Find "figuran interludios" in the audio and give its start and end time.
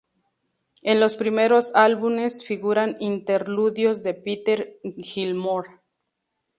2.43-4.01